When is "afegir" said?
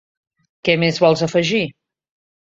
1.29-1.61